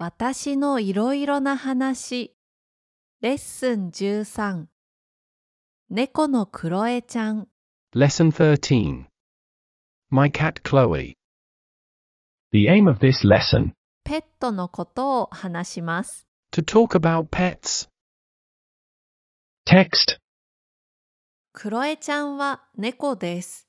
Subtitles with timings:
[0.00, 2.32] 私のいろいろな話。
[3.20, 4.66] レッスン13
[5.90, 7.48] 猫のクロエちゃん。
[7.96, 9.06] Lesson 13.
[10.08, 11.16] My cat Chloe.
[12.52, 13.72] The aim of this lesson
[14.04, 16.28] ペットのことを話します。
[16.52, 17.88] To talk about pets.
[19.66, 20.18] text
[21.52, 23.66] クロエちゃんは猫です。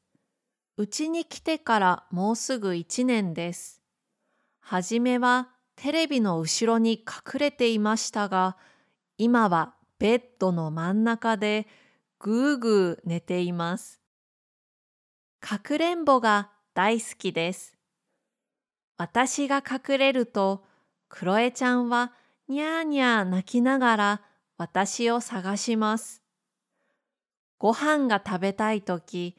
[0.77, 3.81] うちに来てからもうすぐ1年です。
[4.59, 5.49] はじめは
[5.81, 8.57] テレビの後ろに隠れていましたが
[9.17, 11.67] 今はベッドの真ん中で
[12.19, 14.01] ぐーぐー寝ています
[15.39, 17.77] かくれんぼが大好きです
[18.97, 20.65] 私が隠れると
[21.07, 22.11] クロエちゃんは
[22.47, 24.21] にゃーにゃー泣きながら
[24.57, 26.23] 私を探します
[27.59, 29.35] ご飯が食べたいとき、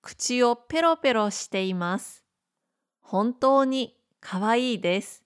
[0.00, 2.24] 口をペロペロしています。
[3.00, 5.23] 本当にかわいいです。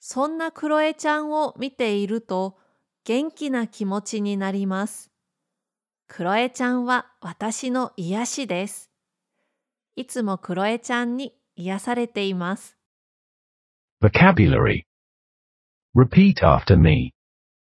[0.00, 2.56] そんなクロエちゃんを見ていると
[3.04, 5.10] 元気な気持ちになります。
[6.08, 8.90] クロエちゃんは私の癒しです。
[9.96, 12.78] いつもクロエちゃんに癒されています。
[14.02, 14.84] vocabulary.
[15.94, 17.12] Repeat after me.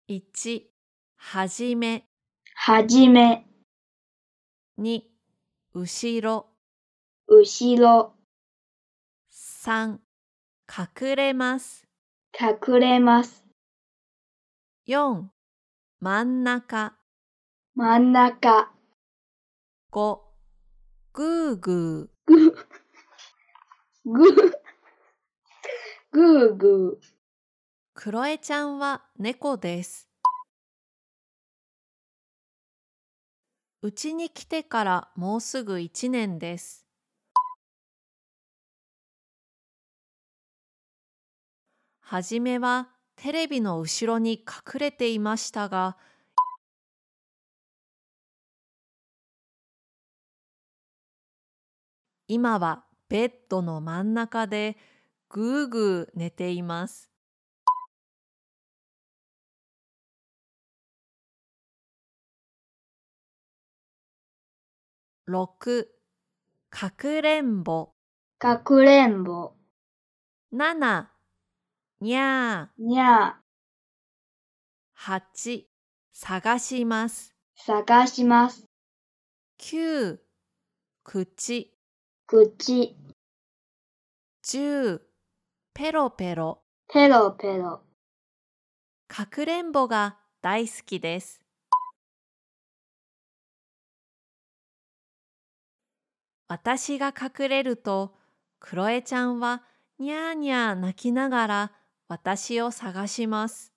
[0.09, 0.63] 1、
[1.17, 2.07] はじめ。
[2.55, 3.47] はじめ、
[4.81, 5.03] 2、
[5.75, 6.47] 後ろ。
[7.29, 8.15] 後ろ、
[9.31, 9.99] 3、
[10.69, 11.86] 隠れます。
[12.39, 13.43] 隠れます。
[14.87, 15.25] 4
[16.01, 16.95] 真ん中。
[17.75, 18.71] 真ん中、
[19.91, 20.19] 5
[21.15, 22.55] ぐーぐぐ、
[24.05, 24.25] ぐ、
[26.13, 27.07] ぐーぐー。
[27.95, 30.11] クロエちゃんは猫です。
[33.81, 36.86] うちに来てからもうすぐ1年です
[42.09, 45.97] はじめはテレビの後ろに隠れていましたが
[52.29, 54.77] 今はベッドの真ん中で
[55.29, 57.11] ぐーぐー寝ています。
[65.29, 65.89] 6
[66.71, 67.91] かくれんぼ
[68.39, 69.55] かくれんぼ、
[70.53, 71.16] 7
[71.99, 75.11] にゃにゃー。
[75.15, 75.63] 8
[76.13, 77.35] 探します。
[77.59, 78.67] ー、探します。
[79.59, 80.19] 9
[81.03, 81.73] 口
[82.27, 82.97] 口、
[84.45, 85.01] 10
[85.73, 86.61] ペロペロ。
[86.93, 87.81] ペロペロ、
[89.09, 91.41] かくれんぼが大好きです。
[96.47, 98.19] 私が隠れると、
[98.61, 99.63] クロエちゃんは
[99.99, 101.73] にゃーにゃー泣きながら
[102.09, 103.73] 私を探します。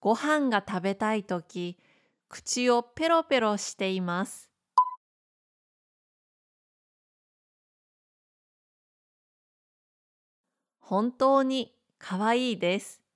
[0.00, 1.78] ご飯が食べたいとき、
[2.28, 4.50] 口をペロペロしています。
[10.80, 13.07] 本当にかわいいです。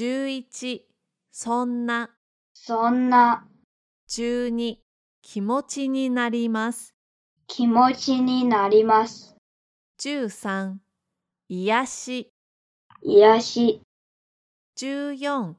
[0.00, 0.82] 11
[1.32, 2.10] そんな
[2.54, 3.48] そんな
[4.08, 4.76] 12
[5.22, 6.94] 気持ちになります。
[7.48, 9.34] 気持ちになります。
[10.00, 10.76] 13
[11.48, 12.30] 癒し
[13.02, 13.80] 癒し、
[14.76, 15.54] 14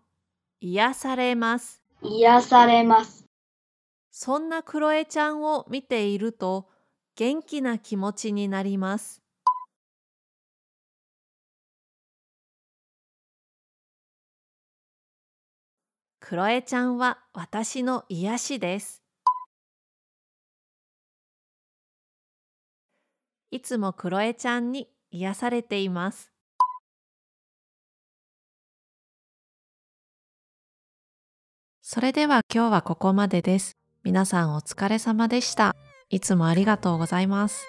[0.62, 1.84] 癒されます。
[2.02, 3.26] 癒されます。
[4.10, 6.70] そんなクロエちゃんを見ていると
[7.18, 9.22] 元気な気持ちになります。
[16.30, 19.02] クロエちゃんは私の癒しです。
[23.50, 26.32] いつもクロエちゃんに癒されています。
[31.82, 33.76] それでは今日はここまでです。
[34.04, 35.76] 皆さんお疲れ様でした。
[36.12, 37.66] いつもありがとうございます。